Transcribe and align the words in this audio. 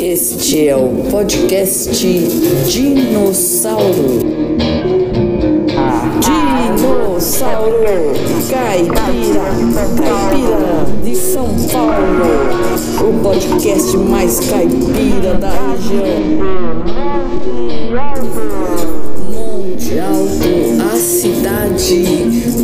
Este 0.00 0.68
é 0.68 0.74
o 0.74 0.88
podcast 1.10 2.08
Dinossauro. 2.66 4.20
Dinossauro 6.24 7.76
Caipira, 8.50 9.44
Caipira 9.98 10.86
de 11.04 11.14
São 11.14 11.54
Paulo. 11.70 12.24
O 13.06 13.22
podcast 13.22 13.98
mais 13.98 14.40
caipira 14.48 15.34
da 15.34 15.50
região. 15.50 16.22
Monte 19.30 19.98
Alto, 20.00 20.90
a 20.90 20.96
cidade 20.96 22.02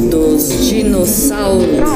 dos 0.08 0.66
dinossauros. 0.66 1.89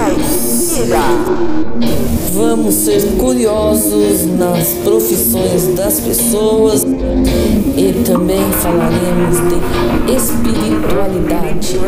Vamos 2.32 2.74
ser 2.74 3.00
curiosos 3.16 4.26
nas 4.26 4.72
profissões 4.82 5.68
das 5.76 6.00
pessoas 6.00 6.82
e 6.82 8.04
também 8.04 8.42
falaremos 8.54 9.36
de 9.48 10.12
espiritualidade. 10.12 11.78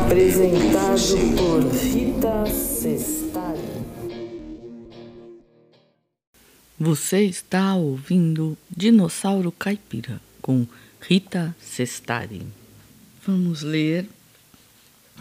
Apresentado 0.00 1.36
por 1.36 1.62
Rita 1.74 2.46
Sestari. 2.46 3.60
Você 6.78 7.24
está 7.24 7.74
ouvindo 7.74 8.56
Dinossauro 8.74 9.52
Caipira 9.52 10.18
com 10.40 10.66
Rita 11.02 11.54
Sestari. 11.60 12.46
Vamos 13.26 13.60
ler 13.60 14.08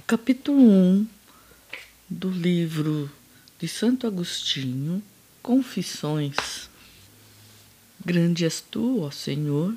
capítulo 0.07 0.61
1 0.61 1.18
do 2.09 2.29
livro 2.29 3.09
de 3.59 3.67
Santo 3.67 4.07
Agostinho, 4.07 5.03
Confissões. 5.43 6.67
Grande 8.03 8.45
és 8.45 8.61
tu, 8.61 9.01
ó 9.01 9.11
Senhor, 9.11 9.75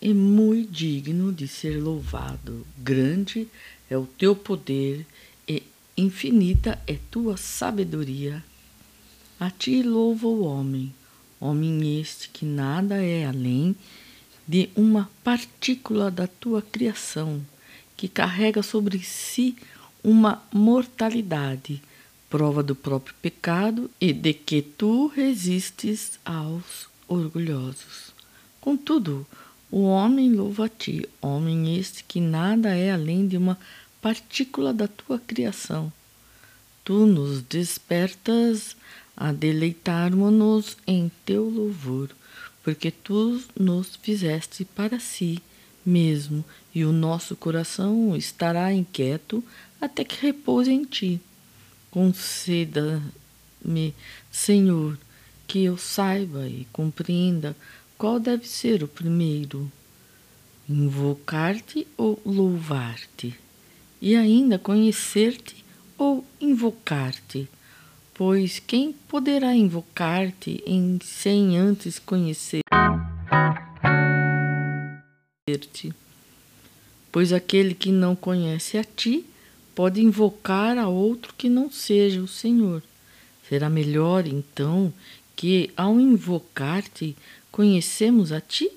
e 0.00 0.14
muito 0.14 0.70
digno 0.70 1.32
de 1.32 1.48
ser 1.48 1.82
louvado. 1.82 2.64
Grande 2.76 3.48
é 3.90 3.98
o 3.98 4.06
teu 4.06 4.36
poder 4.36 5.04
e 5.48 5.64
infinita 5.96 6.80
é 6.86 6.96
tua 7.10 7.36
sabedoria. 7.36 8.44
A 9.40 9.50
ti 9.50 9.82
louva 9.82 10.28
o 10.28 10.44
homem, 10.44 10.94
homem 11.40 12.00
este 12.00 12.28
que 12.28 12.44
nada 12.44 13.02
é 13.02 13.26
além 13.26 13.74
de 14.46 14.70
uma 14.76 15.10
partícula 15.24 16.08
da 16.08 16.28
tua 16.28 16.62
criação, 16.62 17.44
que 17.96 18.06
carrega 18.06 18.62
sobre 18.62 19.02
si 19.02 19.56
uma 20.02 20.42
mortalidade 20.52 21.82
prova 22.30 22.62
do 22.62 22.74
próprio 22.74 23.14
pecado 23.20 23.90
e 24.00 24.12
de 24.12 24.34
que 24.34 24.60
tu 24.62 25.06
resistes 25.08 26.18
aos 26.24 26.88
orgulhosos. 27.06 28.12
Contudo, 28.60 29.26
o 29.70 29.82
homem 29.82 30.32
louva 30.32 30.66
a 30.66 30.68
ti, 30.68 31.08
homem 31.20 31.78
este 31.78 32.04
que 32.04 32.20
nada 32.20 32.74
é 32.74 32.92
além 32.92 33.26
de 33.26 33.36
uma 33.36 33.58
partícula 34.00 34.72
da 34.72 34.86
tua 34.86 35.18
criação. 35.18 35.92
Tu 36.84 37.06
nos 37.06 37.42
despertas 37.42 38.76
a 39.16 39.32
deleitarmos-nos 39.32 40.76
em 40.86 41.10
teu 41.26 41.48
louvor, 41.48 42.10
porque 42.62 42.90
tu 42.90 43.42
nos 43.58 43.96
fizeste 43.96 44.64
para 44.64 45.00
si 45.00 45.42
mesmo, 45.88 46.44
e 46.74 46.84
o 46.84 46.92
nosso 46.92 47.34
coração 47.34 48.14
estará 48.14 48.72
inquieto 48.72 49.42
até 49.80 50.04
que 50.04 50.26
repouse 50.26 50.70
em 50.70 50.84
ti. 50.84 51.20
Conceda-me, 51.90 53.02
Senhor, 54.30 54.98
que 55.46 55.64
eu 55.64 55.78
saiba 55.78 56.46
e 56.46 56.66
compreenda 56.70 57.56
qual 57.96 58.20
deve 58.20 58.46
ser 58.46 58.84
o 58.84 58.88
primeiro: 58.88 59.70
invocar-te 60.68 61.86
ou 61.96 62.20
louvar-te, 62.24 63.34
e 64.00 64.14
ainda 64.14 64.58
conhecer-te 64.58 65.64
ou 65.96 66.24
invocar-te. 66.40 67.48
Pois 68.14 68.58
quem 68.58 68.92
poderá 68.92 69.54
invocar-te 69.54 70.62
em 70.66 70.98
sem 71.02 71.56
antes 71.56 71.98
conhecer-te? 75.48 75.92
Pois 77.10 77.32
aquele 77.32 77.74
que 77.74 77.90
não 77.90 78.14
conhece 78.14 78.76
a 78.76 78.84
ti 78.84 79.24
pode 79.74 80.02
invocar 80.02 80.76
a 80.76 80.88
outro 80.88 81.32
que 81.36 81.48
não 81.48 81.70
seja 81.70 82.20
o 82.20 82.28
Senhor. 82.28 82.82
Será 83.48 83.70
melhor, 83.70 84.26
então, 84.26 84.92
que 85.34 85.70
ao 85.76 85.98
invocar-te 85.98 87.16
conhecemos 87.50 88.30
a 88.30 88.40
ti? 88.40 88.70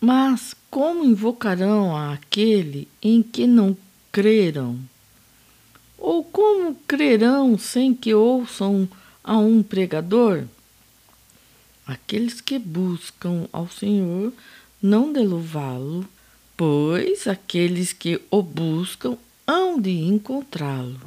Mas 0.00 0.54
como 0.70 1.04
invocarão 1.04 1.96
aquele 1.96 2.88
em 3.02 3.22
que 3.22 3.46
não 3.46 3.76
creram? 4.10 4.78
Ou 5.98 6.24
como 6.24 6.74
crerão 6.86 7.58
sem 7.58 7.94
que 7.94 8.14
ouçam 8.14 8.88
a 9.22 9.36
um 9.38 9.62
pregador? 9.62 10.44
Aqueles 11.86 12.40
que 12.40 12.58
buscam 12.58 13.46
ao 13.52 13.68
Senhor 13.68 14.32
não 14.84 15.10
de 15.14 15.20
louvá-lo, 15.20 16.06
pois 16.54 17.26
aqueles 17.26 17.94
que 17.94 18.20
o 18.30 18.42
buscam 18.42 19.16
hão 19.46 19.80
de 19.80 19.90
encontrá-lo, 19.90 21.00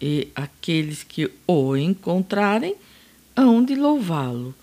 e 0.00 0.28
aqueles 0.32 1.02
que 1.02 1.28
o 1.44 1.76
encontrarem 1.76 2.76
hão 3.34 3.64
de 3.64 3.74
louvá-lo. 3.74 4.54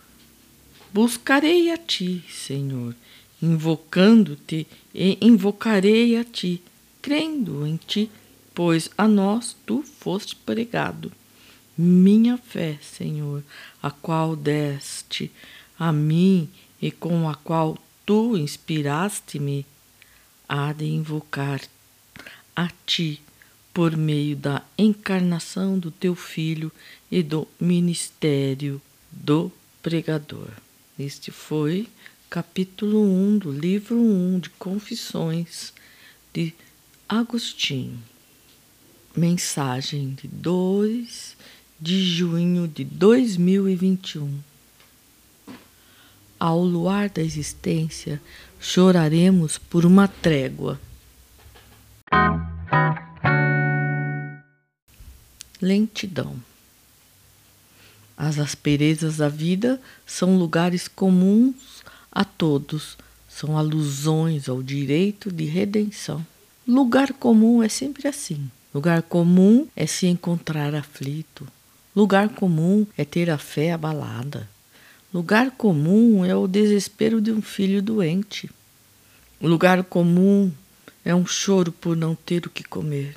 Buscarei 0.94 1.72
a 1.72 1.78
ti, 1.78 2.24
Senhor, 2.30 2.96
invocando-te 3.42 4.66
e 4.96 5.18
invocarei 5.20 6.16
a 6.16 6.24
ti, 6.24 6.62
crendo 7.02 7.68
em 7.68 7.76
ti, 7.76 8.10
pois 8.56 8.90
a 8.98 9.10
nós 9.10 9.58
tu 9.66 9.84
foste 9.84 10.38
pregado. 10.38 11.12
Minha 11.78 12.38
fé, 12.38 12.80
Senhor, 12.82 13.44
a 13.82 13.92
qual 13.92 14.38
deste 14.38 15.30
a 15.78 15.92
mim 15.92 16.48
e 16.82 16.92
com 16.92 17.28
a 17.28 17.36
qual 17.36 17.78
tu 18.06 18.38
inspiraste-me, 18.38 19.66
há 20.48 20.74
de 20.74 20.86
invocar 20.86 21.62
a 22.56 22.70
ti 22.86 23.22
por 23.74 23.98
meio 23.98 24.36
da 24.36 24.62
encarnação 24.78 25.80
do 25.80 25.90
teu 25.90 26.16
filho 26.16 26.72
e 27.10 27.24
do 27.24 27.48
ministério 27.60 28.82
do 29.12 29.52
pregador. 29.82 30.50
Este 30.98 31.32
foi 31.32 31.88
capítulo 32.30 33.04
1 33.04 33.38
do 33.40 33.52
livro 33.52 33.96
1 33.96 34.40
de 34.40 34.50
Confissões 34.52 35.74
de 36.32 36.54
Agostinho. 37.08 38.02
Mensagem 39.16 40.14
de 40.14 40.28
2 40.28 41.36
de 41.80 42.04
junho 42.04 42.68
de 42.68 42.84
2021. 42.84 44.53
Ao 46.46 46.62
luar 46.62 47.08
da 47.08 47.22
existência, 47.22 48.22
choraremos 48.60 49.58
por 49.58 49.86
uma 49.86 50.10
trégua. 50.10 50.78
Lentidão. 55.62 56.36
As 58.18 58.40
asperezas 58.40 59.16
da 59.16 59.30
vida 59.30 59.80
são 60.06 60.38
lugares 60.38 60.90
comuns 60.90 61.82
a 62.12 62.26
todos, 62.26 62.98
são 63.30 63.58
alusões 63.58 64.50
ao 64.50 64.62
direito 64.62 65.32
de 65.32 65.46
redenção. 65.46 66.28
Lugar 66.68 67.14
comum 67.14 67.64
é 67.64 67.70
sempre 67.70 68.06
assim. 68.06 68.52
Lugar 68.74 69.02
comum 69.04 69.66
é 69.78 69.86
se 69.88 70.08
encontrar 70.08 70.76
aflito. 70.76 71.48
Lugar 71.96 72.28
comum 72.28 72.86
é 72.98 73.06
ter 73.06 73.30
a 73.30 73.38
fé 73.38 73.72
abalada. 73.72 74.52
Lugar 75.14 75.52
comum 75.52 76.26
é 76.26 76.36
o 76.36 76.48
desespero 76.48 77.22
de 77.22 77.32
um 77.32 77.40
filho 77.40 77.84
doente. 77.84 78.50
Lugar 79.40 79.84
comum 79.84 80.52
é 81.06 81.14
um 81.14 81.24
choro 81.24 81.72
por 81.72 81.96
não 81.96 82.16
ter 82.16 82.48
o 82.48 82.50
que 82.50 82.64
comer. 82.64 83.16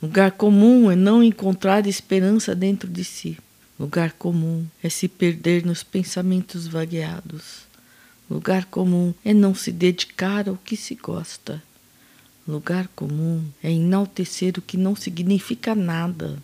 Lugar 0.00 0.30
comum 0.30 0.88
é 0.88 0.94
não 0.94 1.20
encontrar 1.20 1.84
esperança 1.88 2.54
dentro 2.54 2.88
de 2.88 3.02
si. 3.02 3.36
Lugar 3.76 4.12
comum 4.12 4.64
é 4.82 4.88
se 4.88 5.08
perder 5.08 5.66
nos 5.66 5.82
pensamentos 5.82 6.68
vagueados. 6.68 7.62
Lugar 8.30 8.66
comum 8.66 9.12
é 9.24 9.34
não 9.34 9.52
se 9.52 9.72
dedicar 9.72 10.48
ao 10.48 10.56
que 10.56 10.76
se 10.76 10.94
gosta. 10.94 11.60
Lugar 12.46 12.86
comum 12.94 13.44
é 13.60 13.72
enaltecer 13.72 14.54
o 14.58 14.62
que 14.62 14.76
não 14.76 14.94
significa 14.94 15.74
nada. 15.74 16.38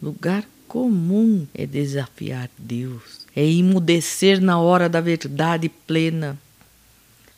Lugar 0.00 0.44
comum 0.68 1.46
é 1.54 1.66
desafiar 1.66 2.50
Deus, 2.58 3.26
é 3.34 3.44
imudecer 3.44 4.40
na 4.40 4.60
hora 4.60 4.88
da 4.88 5.00
verdade 5.00 5.68
plena. 5.68 6.38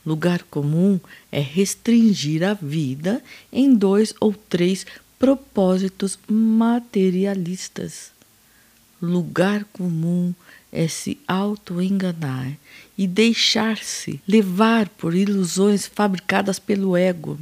Lugar 0.04 0.42
comum 0.42 0.98
é 1.30 1.40
restringir 1.40 2.42
a 2.42 2.54
vida 2.54 3.22
em 3.52 3.74
dois 3.74 4.12
ou 4.20 4.34
três 4.34 4.84
propósitos 5.18 6.18
materialistas. 6.28 8.10
Lugar 9.00 9.64
comum 9.72 10.34
é 10.72 10.88
se 10.88 11.18
auto-enganar 11.28 12.52
e 12.98 13.06
deixar-se 13.06 14.20
levar 14.26 14.88
por 14.88 15.14
ilusões 15.14 15.86
fabricadas 15.86 16.58
pelo 16.58 16.96
ego. 16.96 17.38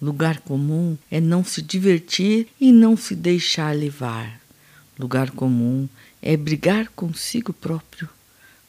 Lugar 0.00 0.40
comum 0.40 0.96
é 1.10 1.20
não 1.20 1.42
se 1.42 1.62
divertir 1.62 2.48
e 2.60 2.70
não 2.72 2.96
se 2.96 3.14
deixar 3.14 3.74
levar. 3.74 4.43
Lugar 4.98 5.30
comum 5.32 5.88
é 6.22 6.36
brigar 6.36 6.88
consigo 6.88 7.52
próprio. 7.52 8.08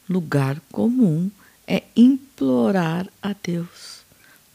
Lugar 0.10 0.60
comum 0.72 1.30
é 1.68 1.84
implorar 1.96 3.08
a 3.22 3.34
Deus. 3.34 4.04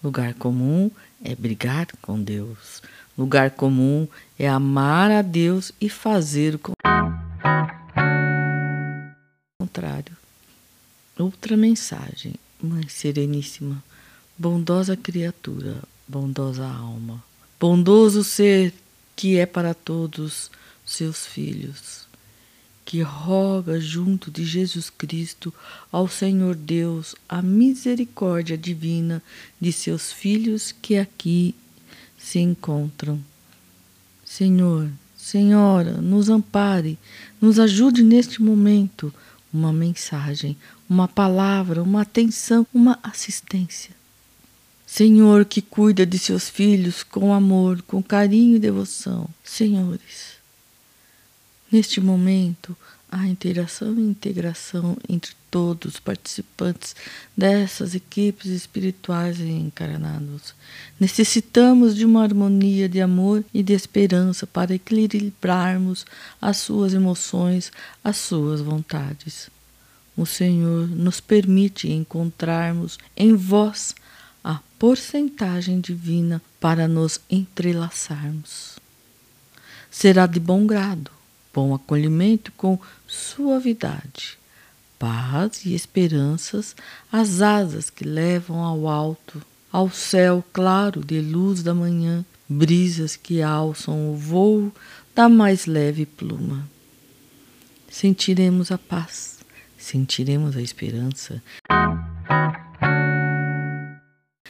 Lugar 0.03 0.35
comum 0.35 0.91
é 1.23 1.35
brigar 1.35 1.87
com 2.03 2.21
Deus. 2.21 2.83
Lugar 3.17 3.53
comum 3.53 4.09
é 4.39 4.49
amar 4.49 5.11
a 5.11 5.23
Deus 5.23 5.73
e 5.81 5.89
fazer 5.89 6.57
o 6.57 6.61
contrário. 9.61 10.17
Outra 11.19 11.57
mensagem, 11.57 12.35
Mãe 12.61 12.89
Sereníssima, 12.89 13.83
bondosa 14.37 14.97
criatura, 14.97 15.83
bondosa 16.09 16.67
alma, 16.67 17.23
bondoso 17.61 18.25
ser 18.25 18.75
que 19.15 19.39
é 19.39 19.47
para 19.47 19.75
todos 19.75 20.51
seus 20.91 21.25
filhos, 21.25 22.09
que 22.85 23.01
roga 23.01 23.81
junto 23.81 24.31
de 24.31 24.45
Jesus 24.45 24.91
Cristo 24.91 25.55
ao 25.93 26.09
Senhor 26.09 26.57
Deus 26.57 27.15
a 27.29 27.41
misericórdia 27.41 28.59
divina 28.59 29.23
de 29.61 29.73
seus 29.73 30.13
filhos 30.13 30.73
que 30.73 30.97
aqui 30.97 31.55
se 32.19 32.41
encontram. 32.41 33.21
Senhor, 34.25 34.91
Senhora, 35.17 35.93
nos 36.01 36.29
ampare, 36.29 36.99
nos 37.41 37.61
ajude 37.61 38.03
neste 38.03 38.43
momento 38.43 39.15
uma 39.53 39.73
mensagem, 39.73 40.57
uma 40.89 41.07
palavra, 41.07 41.83
uma 41.83 42.03
atenção, 42.03 42.67
uma 42.75 42.99
assistência. 43.03 43.95
Senhor 44.85 45.45
que 45.45 45.63
cuida 45.63 46.05
de 46.05 46.19
seus 46.19 46.49
filhos 46.49 47.05
com 47.05 47.33
amor, 47.33 47.81
com 47.83 48.03
carinho 48.03 48.57
e 48.57 48.59
devoção. 48.59 49.29
Senhores, 49.45 50.40
neste 51.71 52.01
momento, 52.01 52.77
a 53.11 53.27
interação 53.27 53.99
e 53.99 54.03
integração 54.03 54.97
entre 55.09 55.33
todos 55.51 55.95
os 55.95 56.01
participantes 56.01 56.95
dessas 57.37 57.95
equipes 57.95 58.47
espirituais 58.47 59.41
encarnados. 59.41 60.55
Necessitamos 60.99 61.97
de 61.97 62.05
uma 62.05 62.23
harmonia 62.23 62.89
de 62.89 63.01
amor 63.01 63.45
e 63.53 63.63
de 63.63 63.73
esperança 63.73 64.47
para 64.47 64.75
equilibrarmos 64.75 66.07
as 66.41 66.59
suas 66.59 66.95
emoções, 66.95 67.73
as 68.05 68.17
suas 68.17 68.61
vontades. 68.61 69.51
O 70.17 70.25
Senhor 70.25 70.87
nos 70.87 71.19
permite 71.19 71.91
encontrarmos 71.91 72.97
em 73.17 73.35
vós 73.35 73.95
a 74.45 74.61
porcentagem 74.79 75.81
divina 75.81 76.41
para 76.61 76.87
nos 76.87 77.21
entrelaçarmos. 77.29 78.79
Será 79.91 80.27
de 80.27 80.39
bom 80.39 80.65
grado 80.65 81.11
bom 81.53 81.75
acolhimento 81.75 82.53
com 82.53 82.79
suavidade, 83.07 84.39
paz 84.99 85.65
e 85.65 85.75
esperanças, 85.75 86.75
as 87.11 87.41
asas 87.41 87.91
que 87.91 88.05
levam 88.05 88.61
ao 88.61 88.89
alto, 88.89 89.43
ao 89.73 89.91
céu 89.91 90.45
claro 90.53 91.05
de 91.05 91.21
luz 91.21 91.63
da 91.63 91.75
manhã, 91.75 92.25
brisas 92.49 93.17
que 93.17 93.43
alçam 93.43 94.11
o 94.11 94.17
voo 94.17 94.73
da 95.15 95.29
mais 95.29 95.67
leve 95.67 96.07
pluma. 96.07 96.69
Sentiremos 97.89 98.71
a 98.71 98.79
paz, 98.79 99.39
sentiremos 99.77 100.57
a 100.57 100.63
esperança. 100.63 101.43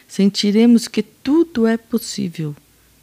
Sentiremos 0.06 0.88
que 0.88 1.02
tudo 1.02 1.66
é 1.66 1.76
possível 1.76 2.54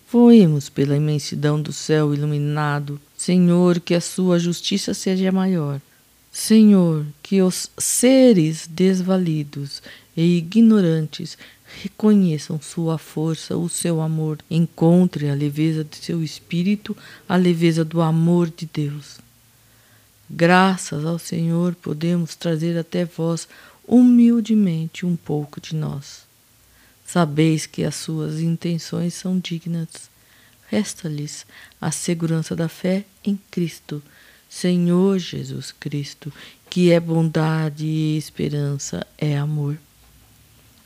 Voemos 0.10 0.70
pela 0.70 0.96
imensidão 0.96 1.62
do 1.62 1.74
céu 1.74 2.14
iluminado. 2.14 3.00
Senhor, 3.18 3.80
que 3.80 3.96
a 3.96 4.00
sua 4.00 4.38
justiça 4.38 4.94
seja 4.94 5.32
maior. 5.32 5.82
Senhor, 6.32 7.04
que 7.24 7.42
os 7.42 7.72
seres 7.80 8.68
desvalidos 8.70 9.82
e 10.16 10.38
ignorantes 10.38 11.36
reconheçam 11.82 12.62
sua 12.62 13.00
força, 13.00 13.58
o 13.58 13.68
seu 13.68 14.02
amor, 14.02 14.38
encontrem 14.50 15.32
a 15.32 15.34
leveza 15.34 15.84
de 15.84 15.98
seu 15.98 16.24
espírito, 16.24 16.96
a 17.28 17.36
leveza 17.36 17.84
do 17.84 18.02
amor 18.02 18.52
de 18.56 18.70
Deus. 18.72 19.18
Graças 20.30 21.04
ao 21.04 21.18
Senhor 21.18 21.74
podemos 21.74 22.36
trazer 22.36 22.78
até 22.78 23.04
vós 23.04 23.48
humildemente 23.88 25.06
um 25.06 25.16
pouco 25.16 25.60
de 25.60 25.76
nós. 25.76 26.28
Sabeis 27.06 27.66
que 27.66 27.84
as 27.84 27.96
suas 27.96 28.42
intenções 28.42 29.14
são 29.14 29.40
dignas. 29.40 30.10
Resta-lhes 30.68 31.46
a 31.80 31.92
segurança 31.92 32.56
da 32.56 32.68
fé 32.68 33.06
em 33.24 33.40
Cristo, 33.50 34.04
Senhor 34.50 35.18
Jesus 35.18 35.72
Cristo, 35.72 36.32
que 36.70 36.92
é 36.92 37.00
bondade 37.00 37.86
e 37.86 38.18
esperança, 38.18 39.06
é 39.18 39.38
amor. 39.38 39.78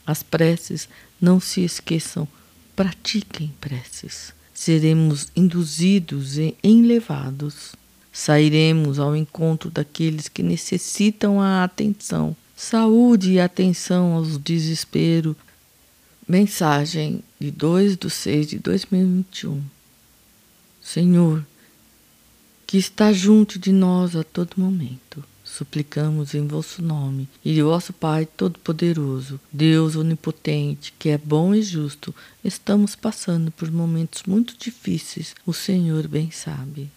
As 0.05 0.23
preces 0.23 0.87
não 1.19 1.39
se 1.39 1.61
esqueçam, 1.61 2.27
pratiquem 2.75 3.53
preces. 3.59 4.33
Seremos 4.53 5.27
induzidos 5.35 6.37
e 6.37 6.55
enlevados. 6.63 7.73
Sairemos 8.13 8.99
ao 8.99 9.15
encontro 9.15 9.71
daqueles 9.71 10.27
que 10.27 10.43
necessitam 10.43 11.41
a 11.41 11.63
atenção, 11.63 12.35
saúde 12.55 13.31
e 13.31 13.39
atenção 13.39 14.13
aos 14.13 14.37
desesperos, 14.37 15.35
Mensagem 16.31 17.21
de 17.41 17.49
2 17.49 17.97
de 17.97 18.07
6 18.07 18.47
de 18.49 18.59
2021. 18.59 19.63
Senhor, 20.79 21.43
que 22.67 22.77
está 22.77 23.11
junto 23.11 23.57
de 23.57 23.71
nós 23.71 24.15
a 24.15 24.23
todo 24.23 24.61
momento, 24.61 25.23
suplicamos 25.43 26.35
em 26.35 26.45
vosso 26.45 26.83
nome 26.83 27.27
e 27.43 27.55
de 27.55 27.63
vosso 27.63 27.93
Pai 27.93 28.27
Todo-Poderoso, 28.27 29.39
Deus 29.51 29.95
Onipotente, 29.95 30.93
que 30.99 31.09
é 31.09 31.17
bom 31.17 31.55
e 31.55 31.63
justo, 31.63 32.13
estamos 32.43 32.95
passando 32.95 33.49
por 33.49 33.71
momentos 33.71 34.21
muito 34.27 34.55
difíceis, 34.55 35.33
o 35.43 35.51
Senhor 35.51 36.07
bem 36.07 36.29
sabe. 36.29 36.91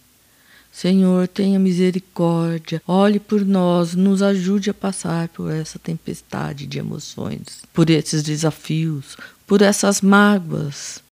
Senhor, 0.75 1.29
tenha 1.29 1.57
misericórdia, 1.57 2.83
olhe 2.85 3.21
por 3.21 3.47
nós, 3.47 3.95
nos 3.95 4.21
ajude 4.21 4.71
a 4.71 4.75
passar 4.75 5.29
por 5.29 5.49
essa 5.49 5.79
tempestade 5.79 6.67
de 6.67 6.81
emoções, 6.81 7.63
por 7.73 7.89
esses 7.89 8.25
desafios, 8.25 9.17
por 9.47 9.63
essas 9.63 10.01
mágoas, 10.01 11.03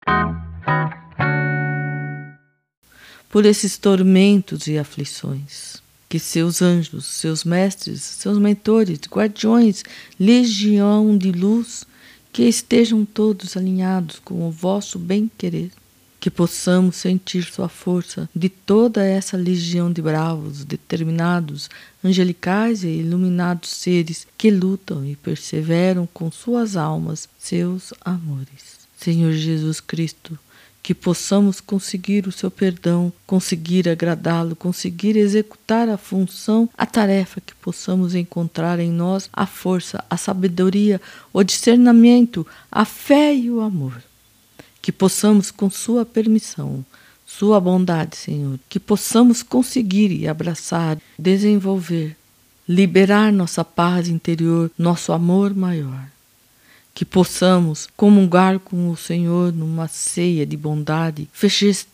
por 3.29 3.45
esses 3.45 3.77
tormentos 3.77 4.67
e 4.67 4.79
aflições. 4.79 5.83
Que 6.09 6.19
seus 6.19 6.61
anjos, 6.61 7.07
seus 7.07 7.43
mestres, 7.43 8.03
seus 8.03 8.39
mentores, 8.39 9.01
guardiões, 9.11 9.83
legião 10.21 11.17
de 11.17 11.33
luz, 11.33 11.85
que 12.31 12.43
estejam 12.43 13.05
todos 13.05 13.57
alinhados 13.57 14.21
com 14.23 14.47
o 14.47 14.51
vosso 14.51 14.99
bem-querer 14.99 15.71
que 16.23 16.31
possamos 16.31 16.95
sentir 16.95 17.43
sua 17.43 17.69
força 17.69 18.31
de 18.33 18.49
toda 18.49 19.05
essa 19.05 19.37
legião 19.37 19.93
de 19.93 20.01
bravos, 20.01 20.65
determinados, 20.65 21.69
angelicais 22.05 22.85
e 22.85 22.87
iluminados 22.87 23.71
seres 23.71 24.25
que 24.39 24.49
lutam 24.49 25.05
e 25.05 25.17
perseveram 25.17 26.09
com 26.15 26.31
suas 26.31 26.77
almas 26.77 27.29
seus 27.37 27.93
amores. 28.05 28.87
Senhor 28.97 29.33
Jesus 29.33 29.81
Cristo, 29.81 30.39
que 30.81 30.95
possamos 30.95 31.61
conseguir 31.61 32.29
o 32.29 32.33
seu 32.33 32.53
perdão, 32.53 33.13
conseguir 33.27 33.89
agradá-lo, 33.89 34.55
conseguir 34.55 35.17
executar 35.17 35.89
a 35.89 35.99
função, 35.99 36.71
a 36.79 36.87
tarefa 36.87 37.41
que 37.41 37.55
possamos 37.57 38.15
encontrar 38.15 38.79
em 38.79 38.93
nós 38.93 39.29
a 39.33 39.45
força, 39.45 40.05
a 40.09 40.17
sabedoria, 40.17 41.01
o 41.33 41.43
discernimento, 41.43 42.47
a 42.71 42.85
fé 42.85 43.35
e 43.35 43.51
o 43.51 43.61
amor 43.61 44.01
que 44.83 44.91
possamos, 44.91 45.53
com 45.53 45.71
Sua 45.71 46.05
permissão, 46.05 46.85
Sua 47.25 47.61
bondade, 47.61 48.17
Senhor, 48.17 48.59
que 48.69 48.81
possamos 48.81 49.43
conseguir 49.43 50.11
e 50.11 50.27
abraçar, 50.27 50.99
desenvolver, 51.17 52.17
liberar 52.69 53.33
nossa 53.33 53.65
paz 53.65 54.09
interior, 54.09 54.71
nosso 54.77 55.13
amor 55.13 55.55
maior. 55.55 56.07
Que 56.95 57.07
possamos 57.07 57.89
comungar 57.97 58.59
com 58.59 58.91
o 58.91 58.97
Senhor 58.97 59.51
numa 59.51 59.89
ceia 59.89 60.45
de 60.45 60.59
bondade, 60.59 61.27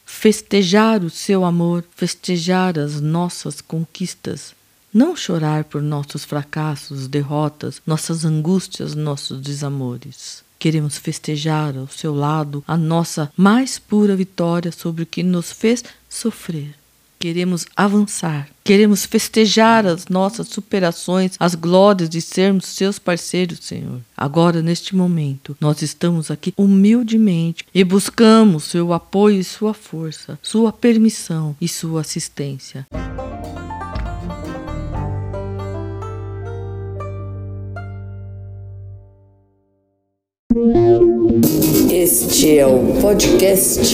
festejar 0.04 1.04
o 1.04 1.11
seu 1.11 1.45
amor, 1.45 1.85
festejar 1.95 2.76
as 2.76 3.00
nossas 3.00 3.61
conquistas, 3.61 4.57
não 4.92 5.14
chorar 5.14 5.62
por 5.64 5.80
nossos 5.80 6.25
fracassos, 6.25 7.07
derrotas, 7.07 7.80
nossas 7.87 8.25
angústias, 8.25 8.97
nossos 8.97 9.40
desamores. 9.40 10.42
Queremos 10.58 10.98
festejar 10.98 11.76
ao 11.76 11.86
seu 11.86 12.14
lado 12.14 12.64
a 12.66 12.76
nossa 12.76 13.30
mais 13.36 13.78
pura 13.78 14.16
vitória 14.16 14.72
sobre 14.72 15.04
o 15.04 15.06
que 15.06 15.22
nos 15.22 15.52
fez 15.52 15.84
sofrer. 16.08 16.74
Queremos 17.20 17.66
avançar, 17.76 18.48
queremos 18.62 19.04
festejar 19.04 19.84
as 19.84 20.06
nossas 20.06 20.48
superações, 20.48 21.32
as 21.40 21.56
glórias 21.56 22.08
de 22.08 22.20
sermos 22.20 22.66
seus 22.66 22.96
parceiros, 22.96 23.58
Senhor. 23.60 24.00
Agora, 24.16 24.62
neste 24.62 24.94
momento, 24.94 25.56
nós 25.60 25.82
estamos 25.82 26.30
aqui 26.30 26.54
humildemente 26.56 27.64
e 27.74 27.82
buscamos 27.82 28.64
seu 28.64 28.92
apoio 28.92 29.40
e 29.40 29.44
sua 29.44 29.74
força, 29.74 30.38
sua 30.40 30.72
permissão 30.72 31.56
e 31.60 31.66
sua 31.66 32.02
assistência. 32.02 32.86
Este 42.48 42.60
é 42.60 42.66
o 42.66 42.78
podcast 43.02 43.84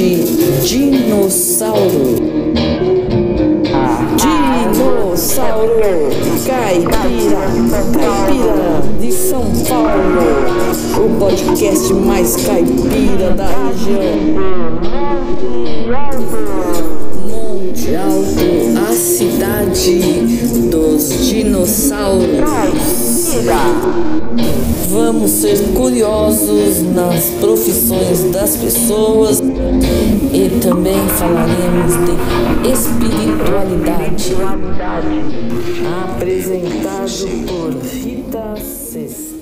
Dinossauro. 0.63 2.15
Dinossauro 4.71 5.73
Caipira, 6.47 7.51
Caipira 7.99 8.81
de 9.01 9.11
São 9.11 9.43
Paulo. 9.69 10.23
O 11.05 11.19
podcast 11.19 11.93
mais 11.95 12.37
caipira 12.47 13.33
da 13.33 13.49
região. 13.49 14.15
Monte 17.27 17.97
Alto, 17.97 18.89
a 18.89 18.93
cidade 18.93 19.99
dos 20.71 21.27
dinossauros. 21.27 22.29
Vamos 24.95 25.29
ser 25.33 25.59
curiosos 25.75 26.81
nas 26.95 27.25
profissões 27.41 28.31
das 28.31 28.57
pessoas 28.57 29.41
e 29.41 30.61
também 30.61 31.09
falaremos 31.09 31.95
de 32.05 32.71
espiritualidade. 32.71 34.37
Apresentado 36.15 37.27
por 37.49 37.73
Rita 37.83 38.55
Sestari. 38.63 39.34